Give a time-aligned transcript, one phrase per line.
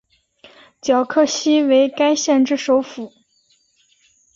[0.81, 3.13] 皎克西为该县之首府。